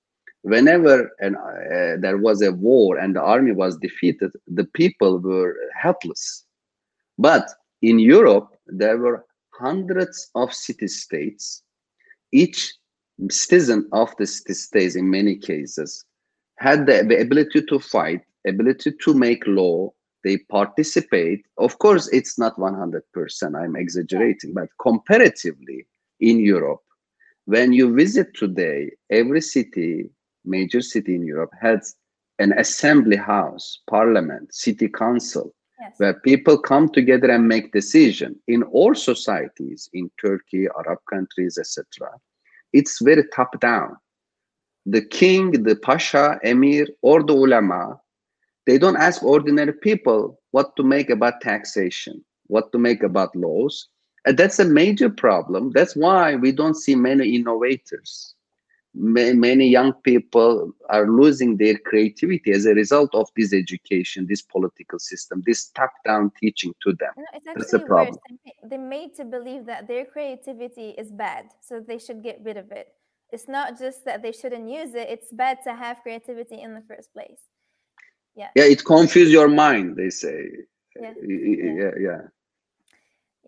[0.41, 5.56] whenever an, uh, there was a war and the army was defeated, the people were
[5.80, 6.45] helpless.
[7.17, 7.47] But
[7.82, 11.63] in Europe, there were hundreds of city states.
[12.32, 12.73] Each
[13.30, 16.06] citizen of the city states, in many cases,
[16.58, 19.91] had the ability to fight, ability to make law,
[20.23, 21.45] they participate.
[21.58, 23.01] Of course, it's not 100%,
[23.56, 25.86] I'm exaggerating, but comparatively
[26.19, 26.82] in Europe,
[27.45, 30.10] when you visit today, every city,
[30.43, 31.95] major city in Europe, has
[32.39, 35.93] an assembly house, parliament, city council, yes.
[35.97, 38.36] where people come together and make decision.
[38.47, 42.10] In all societies, in Turkey, Arab countries, etc.,
[42.73, 43.95] it's very top down.
[44.86, 47.99] The king, the pasha, emir, or the ulama,
[48.67, 53.88] they don't ask ordinary people what to make about taxation, what to make about laws.
[54.25, 55.71] And that's a major problem.
[55.71, 58.36] That's why we don't see many innovators
[58.97, 64.99] many young people are losing their creativity as a result of this education, this political
[64.99, 67.12] system, this top-down teaching to them.
[67.15, 68.17] No, it's actually That's a problem.
[68.30, 68.53] worse.
[68.63, 72.71] They're made to believe that their creativity is bad, so they should get rid of
[72.71, 72.88] it.
[73.32, 76.84] It's not just that they shouldn't use it; it's bad to have creativity in the
[76.88, 77.41] first place.
[78.38, 78.50] Yeah.
[78.56, 79.95] Yeah, it confuses your mind.
[79.97, 80.50] They say.
[80.95, 81.13] Yeah.
[81.21, 81.73] Yeah.
[81.73, 81.91] yeah.
[82.00, 82.21] yeah.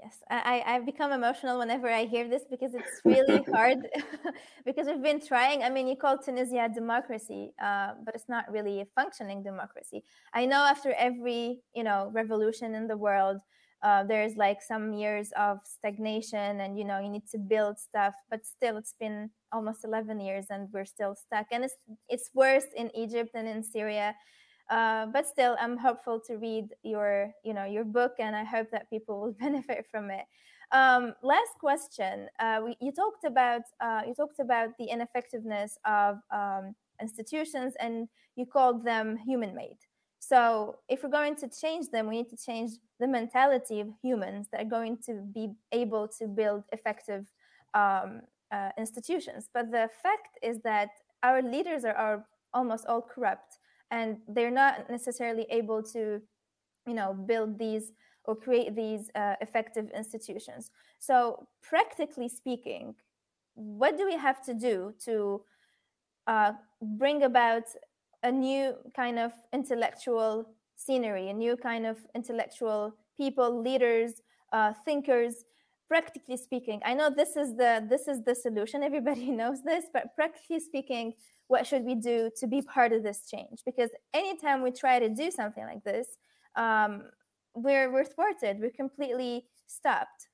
[0.02, 3.80] Yes, I, I've become emotional whenever I hear this because it's really hard
[4.66, 5.62] because we've been trying.
[5.62, 10.04] I mean, you call Tunisia a democracy, uh, but it's not really a functioning democracy.
[10.34, 13.42] I know after every, you know, revolution in the world,
[13.84, 18.14] uh, there's like some years of stagnation and, you know, you need to build stuff,
[18.30, 21.48] but still it's been almost 11 years and we're still stuck.
[21.52, 21.76] And it's,
[22.08, 24.16] it's worse in Egypt and in Syria
[24.70, 28.70] uh, but still i'm hopeful to read your you know your book and i hope
[28.72, 30.26] that people will benefit from it.
[30.72, 32.28] Um, last question.
[32.40, 38.08] Uh, we, you talked about uh, you talked about the ineffectiveness of um, institutions and
[38.36, 39.78] you called them human made
[40.20, 44.48] so if we're going to change them we need to change the mentality of humans
[44.52, 47.26] that are going to be able to build effective
[47.74, 49.48] um, uh, institutions.
[49.54, 50.90] But the fact is that
[51.24, 53.59] our leaders are, are almost all corrupt
[53.92, 56.22] and they're not necessarily able to
[56.88, 57.92] you know build these
[58.26, 60.72] or create these uh, effective institutions.
[61.00, 62.96] So practically speaking
[63.60, 65.42] what do we have to do to
[66.28, 67.64] uh, bring about
[68.24, 74.22] a new kind of intellectual scenery a new kind of intellectual people leaders
[74.54, 75.44] uh, thinkers
[75.90, 80.16] practically speaking i know this is the this is the solution everybody knows this but
[80.16, 81.14] practically speaking
[81.50, 83.62] what should we do to be part of this change?
[83.66, 86.08] Because anytime we try to do something like this
[86.56, 87.04] um,
[87.56, 90.28] we're we're thwarted we're completely stopped.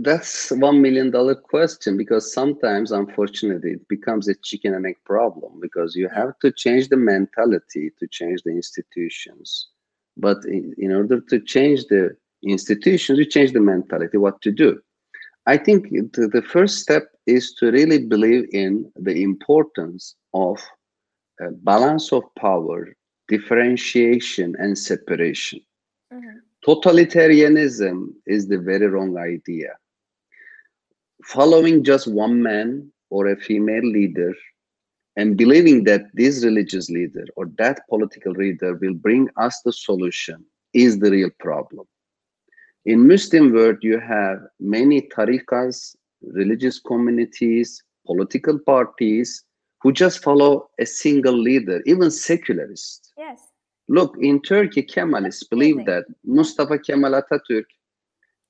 [0.00, 5.60] That's one million dollar question because sometimes unfortunately it becomes a chicken and egg problem
[5.60, 9.68] because you have to change the mentality to change the institutions.
[10.16, 14.78] But in, in order to change the institutions you change the mentality what to do
[15.46, 20.60] I think the, the first step is to really believe in the importance of
[21.62, 22.88] balance of power,
[23.28, 25.60] differentiation, and separation.
[26.12, 26.38] Mm-hmm.
[26.66, 29.74] Totalitarianism is the very wrong idea.
[31.24, 34.34] Following just one man or a female leader
[35.16, 40.44] and believing that this religious leader or that political leader will bring us the solution
[40.74, 41.86] is the real problem
[42.84, 49.44] in Muslim world, you have many tariqas, religious communities, political parties
[49.80, 53.12] who just follow a single leader, even secularists.
[53.16, 53.40] Yes.
[53.88, 57.64] Look, in Turkey, Kemalists believe that Mustafa Kemal Atatürk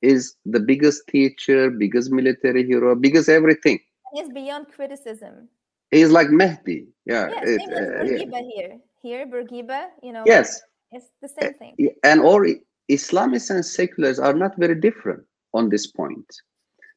[0.03, 3.79] is the biggest teacher, biggest military hero, biggest everything.
[4.15, 5.49] He's beyond criticism.
[5.91, 6.87] He's like Mehdi.
[7.07, 7.29] Yeah.
[7.29, 8.43] Yes, it, uh, yeah.
[8.55, 8.79] here.
[9.03, 10.23] Here, Bourguiba, you know.
[10.27, 10.61] Yes.
[10.91, 11.91] It's the same thing.
[12.03, 12.47] And or
[12.91, 15.25] Islamists and seculars are not very different
[15.55, 16.27] on this point.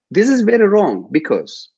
[0.09, 1.69] This is very wrong because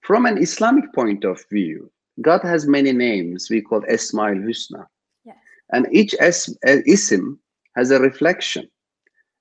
[0.00, 4.86] from an Islamic point of view, God has many names we call Esmail Husna.
[5.24, 5.36] Yes.
[5.72, 7.38] And each es- ism
[7.76, 8.68] has a reflection.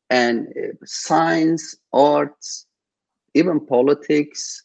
[0.09, 2.65] And uh, science, arts,
[3.33, 4.63] even politics,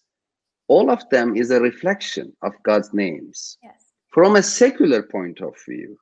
[0.68, 3.58] all of them is a reflection of God's names.
[3.62, 3.74] Yes.
[4.12, 5.96] From a secular point of view,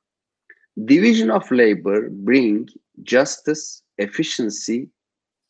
[0.85, 2.67] division of labor bring
[3.03, 4.89] justice, efficiency,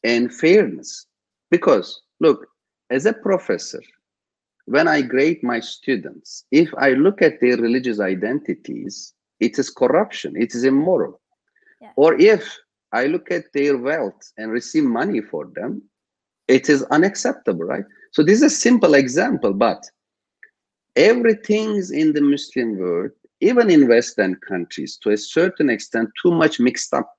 [0.04, 1.08] and fairness.
[1.52, 2.48] Because, look,
[2.90, 3.82] as a professor,
[4.66, 10.36] when I grade my students, if I look at their religious identities, it is corruption,
[10.36, 11.22] it is immoral.
[11.82, 11.92] Yeah.
[11.96, 12.58] Or if
[12.92, 15.84] I look at their wealth and receive money for them,
[16.48, 17.86] it is unacceptable, right?
[18.12, 19.84] So this is a simple example, but
[20.96, 26.60] everything in the Muslim world, even in Western countries, to a certain extent, too much
[26.60, 27.15] mixed up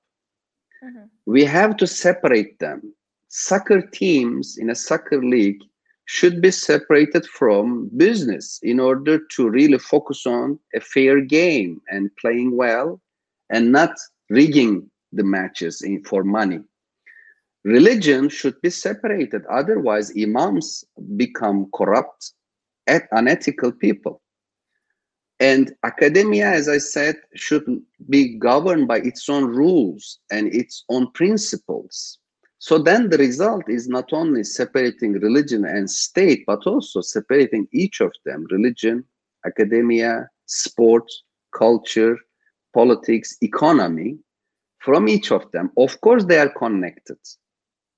[0.87, 1.05] Mm-hmm.
[1.25, 2.93] We have to separate them.
[3.27, 5.61] Soccer teams in a soccer league
[6.05, 12.09] should be separated from business in order to really focus on a fair game and
[12.15, 13.01] playing well
[13.49, 13.91] and not
[14.29, 16.59] rigging the matches in, for money.
[17.65, 20.85] Religion should be separated, otherwise, imams
[21.17, 22.31] become corrupt,
[23.11, 24.21] unethical people.
[25.39, 27.65] And academia, as I said, should
[28.09, 32.19] be governed by its own rules and its own principles.
[32.59, 38.01] So then the result is not only separating religion and state, but also separating each
[38.01, 39.03] of them religion,
[39.45, 41.05] academia, sport,
[41.55, 42.17] culture,
[42.73, 44.17] politics, economy
[44.79, 45.71] from each of them.
[45.77, 47.17] Of course, they are connected.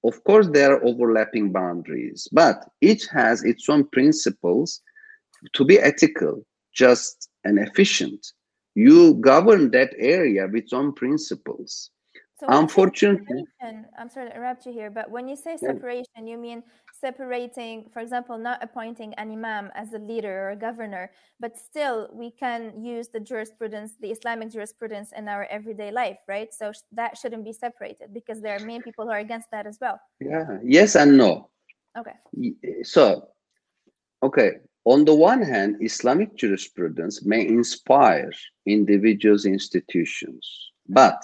[0.04, 4.82] Of course, there are overlapping boundaries, but each has its own principles
[5.54, 8.34] to be ethical, just, and efficient.
[8.76, 11.92] You govern that area with own principles.
[12.40, 13.44] So Unfortunately,
[13.98, 16.64] I'm sorry to interrupt you here, but when you say separation, you mean
[16.98, 21.12] separating, for example, not appointing an imam as a leader or a governor,
[21.42, 26.54] but still we can use the jurisprudence, the Islamic jurisprudence in our everyday life, right?
[26.54, 29.78] So that shouldn't be separated because there are many people who are against that as
[29.82, 30.00] well.
[30.22, 31.50] Yeah, yes and no.
[31.98, 32.14] Okay.
[32.84, 33.28] So,
[34.24, 38.32] okay, on the one hand, Islamic jurisprudence may inspire
[38.66, 41.22] individuals, institutions, but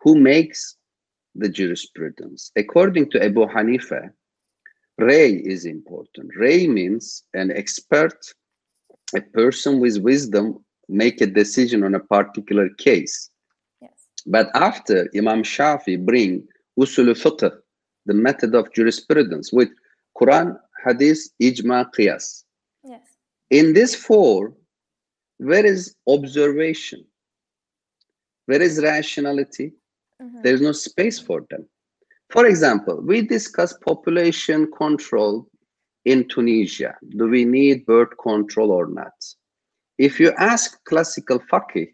[0.00, 0.76] who makes
[1.34, 2.50] the jurisprudence?
[2.56, 4.10] According to Abu Hanifa,
[4.98, 6.30] Ray is important.
[6.36, 8.18] Ray means an expert,
[9.14, 13.30] a person with wisdom make a decision on a particular case.
[13.80, 13.92] Yes.
[14.26, 16.46] But after Imam Shafi bring
[16.78, 17.52] usul fiqh,
[18.06, 19.70] the method of jurisprudence with
[20.20, 22.44] Quran, Hadith, Ijma, Qiyas.
[22.84, 23.00] Yes.
[23.50, 24.52] In this four,
[25.38, 27.04] where is observation?
[28.46, 29.72] Where is rationality?
[30.22, 30.42] Mhm.
[30.42, 31.68] There is no space for them.
[32.30, 35.48] For example, we discuss population control
[36.04, 36.96] in Tunisia.
[37.16, 39.12] Do we need birth control or not?
[39.98, 41.92] If you ask classical faqih,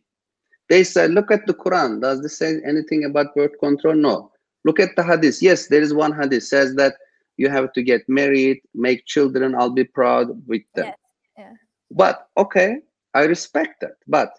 [0.69, 2.01] they say, look at the Quran.
[2.01, 3.95] Does this say anything about birth control?
[3.95, 4.33] No.
[4.65, 5.41] Look at the hadith.
[5.41, 6.95] Yes, there is one hadith says that
[7.37, 9.55] you have to get married, make children.
[9.55, 10.87] I'll be proud with them.
[10.87, 10.99] Yes.
[11.39, 11.53] Yeah.
[11.91, 12.79] But okay,
[13.15, 13.97] I respect that.
[14.07, 14.31] But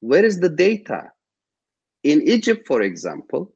[0.00, 1.12] where is the data?
[2.04, 3.52] In Egypt, for example,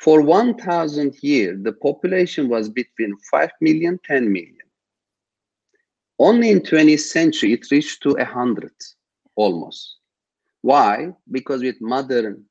[0.00, 4.56] for 1000 years, the population was between 5 million, 10 million.
[6.18, 8.72] Only in 20th century, it reached to 100
[9.36, 9.98] almost.
[10.62, 11.12] Why?
[11.30, 12.44] Because with modern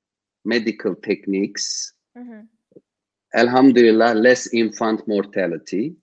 [0.45, 2.47] medical techniques, Mhm.
[3.36, 5.95] Alhamdulillah, less infant mortality,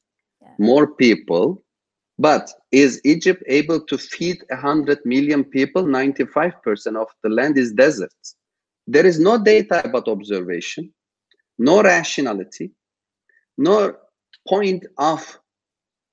[0.42, 0.48] Yeah.
[0.58, 1.62] more people.
[2.18, 5.82] But is Egypt able to feed 100 million people?
[5.84, 8.14] 95% of the land is desert.
[8.86, 10.92] There is no data about observation,
[11.58, 12.70] no rationality,
[13.56, 13.96] no
[14.48, 15.40] point of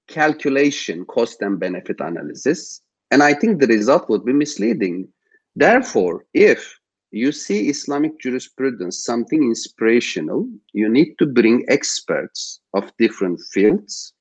[0.08, 2.82] calculation, cost and benefit analysis.
[3.12, 5.08] And I think the result would be misleading.
[5.56, 6.80] Therefore, if
[7.12, 14.14] you see Islamic jurisprudence something inspirational, you need to bring experts of different fields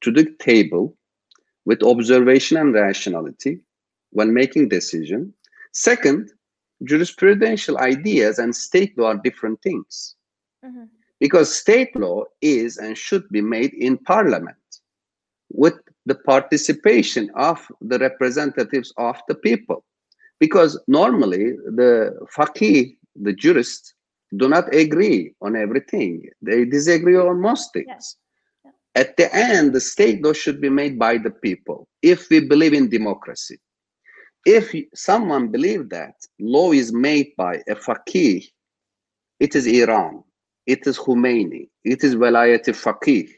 [0.00, 0.96] to the table
[1.64, 3.60] with observation and rationality
[4.10, 5.32] when making decision.
[5.72, 6.30] Second,
[6.84, 10.16] jurisprudential ideas and state law are different things
[10.64, 10.88] Mhm.
[11.20, 14.56] because state law is and should be made in parliament
[15.50, 15.74] with
[16.06, 19.84] the participation of the representatives of the people
[20.44, 21.44] because normally
[21.80, 21.92] the
[22.36, 23.86] faqih the jurists
[24.40, 26.12] do not agree on everything.
[26.48, 27.86] They disagree on most things.
[27.94, 28.16] Yes.
[29.02, 31.78] At the end the state law should be made by the people.
[32.12, 33.58] If we believe in democracy.
[34.58, 34.64] If
[35.08, 36.14] someone believe that
[36.54, 38.38] law is made by a faqih
[39.44, 40.22] it is iran.
[40.66, 43.28] It is Khomeini, it is Velayat Faqih.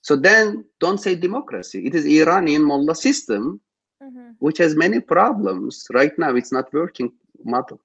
[0.00, 1.86] So then don't say democracy.
[1.86, 3.60] It is Iranian mullah system,
[4.02, 4.36] Mhm.
[4.40, 5.86] which has many problems.
[5.92, 7.12] Right now, it's not working
[7.44, 7.80] model.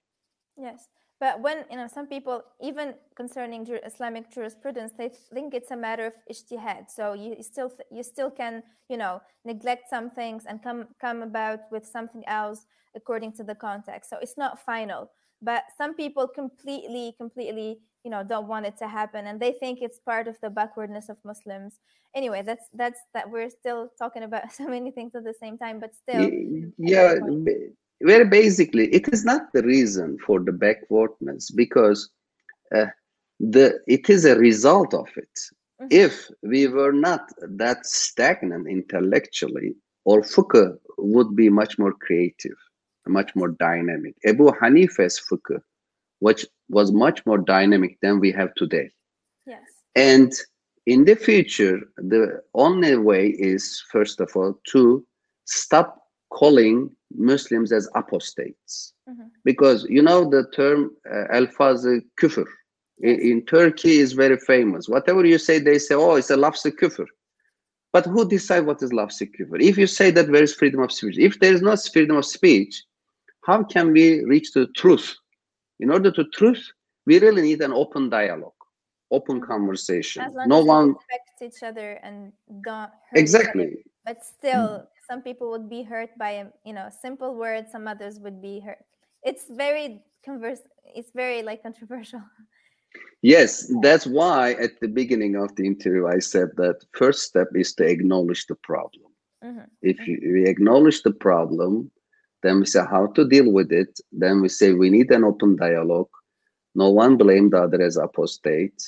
[0.57, 0.89] Yes,
[1.19, 6.05] but when you know some people, even concerning Islamic jurisprudence, they think it's a matter
[6.07, 6.89] of ijtihad.
[6.89, 11.21] So you still th- you still can you know neglect some things and come come
[11.21, 12.65] about with something else
[12.95, 14.09] according to the context.
[14.09, 15.11] So it's not final.
[15.41, 19.79] But some people completely completely you know don't want it to happen, and they think
[19.81, 21.79] it's part of the backwardness of Muslims.
[22.15, 25.79] Anyway, that's that's that we're still talking about so many things at the same time,
[25.79, 26.29] but still.
[26.77, 27.15] Yeah,
[28.01, 32.09] very basically, it is not the reason for the backwardness because
[32.75, 32.85] uh,
[33.39, 35.39] the it is a result of it.
[35.81, 35.87] Mhm.
[35.91, 39.75] If we were not that stagnant intellectually,
[40.05, 42.57] or fiqh would be much more creative,
[43.07, 44.15] much more dynamic.
[44.25, 45.61] Abu Hanifa's fiqh,
[46.19, 48.89] which was much more dynamic than we have today.
[49.45, 49.61] Yes.
[49.95, 50.33] And
[50.85, 55.05] in the future, the only way is, first of all, to
[55.45, 58.93] stop calling Muslims as apostates.
[59.09, 59.27] Mm-hmm.
[59.43, 61.85] Because you know the term uh, alfaz
[62.19, 62.45] kufr
[62.99, 64.89] in, in, Turkey is very famous.
[64.89, 67.05] Whatever you say, they say, oh, it's a lafz kufr.
[67.93, 69.61] But who decide what is lafz kufr?
[69.61, 72.25] If you say that there is freedom of speech, if there is no freedom of
[72.25, 72.83] speech,
[73.47, 75.15] how can we reach the truth?
[75.79, 76.63] In order to truth,
[77.05, 78.59] we really need an open dialogue,
[79.09, 80.21] open conversation.
[80.21, 82.33] As long no as one respect each other and
[82.65, 83.17] don't hurt.
[83.23, 83.77] exactly.
[84.05, 87.71] But still, mm some people would be hurt by you know simple words.
[87.71, 88.83] Some others would be hurt.
[89.23, 90.59] It's very converse.
[90.83, 92.21] It's very like controversial.
[93.21, 97.73] Yes, that's why at the beginning of the interview I said that first step is
[97.75, 99.11] to acknowledge the problem.
[99.43, 99.67] Mm-hmm.
[99.81, 100.11] If mm-hmm.
[100.11, 101.89] you, we acknowledge the problem,
[102.47, 103.99] then we say how to deal with it.
[104.11, 106.09] Then we say we need an open dialogue.
[106.75, 108.81] No one blame the other as apostate.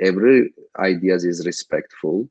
[0.00, 2.28] Every idea is respectful.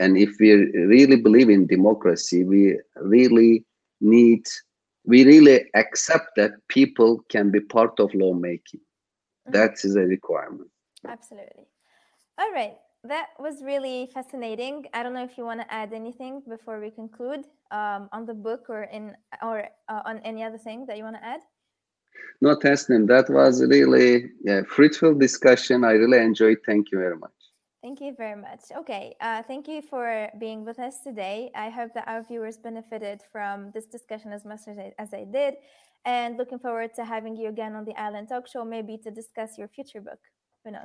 [0.00, 3.64] And if we really believe in democracy, we really
[4.00, 4.46] need,
[5.04, 8.80] we really accept that people can be part of lawmaking.
[8.80, 9.52] Mm-hmm.
[9.52, 10.70] That is a requirement.
[11.06, 11.66] Absolutely.
[12.38, 12.74] All right.
[13.04, 14.86] That was really fascinating.
[14.94, 18.32] I don't know if you want to add anything before we conclude um, on the
[18.32, 21.40] book or in or uh, on any other thing that you want to add.
[22.40, 25.84] No, Tasnim, that was really yeah, fruitful discussion.
[25.84, 26.58] I really enjoyed.
[26.64, 27.30] Thank you very much.
[27.82, 28.62] Thank you very much.
[28.74, 31.50] Okay, uh, thank you for being with us today.
[31.54, 35.24] I hope that our viewers benefited from this discussion as much as I, as I
[35.30, 35.56] did,
[36.06, 39.58] and looking forward to having you again on the Island Talk Show, maybe to discuss
[39.58, 40.20] your future book.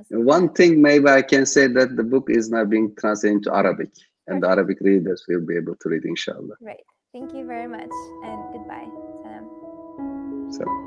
[0.10, 3.90] One thing maybe I can say that the book is now being translated into Arabic,
[4.28, 6.56] and the Arabic readers will be able to read, inshallah.
[6.62, 6.84] Right.
[7.14, 7.92] Thank you very much,
[8.24, 8.88] and goodbye.
[9.24, 9.46] Salam.
[10.52, 10.78] Salam.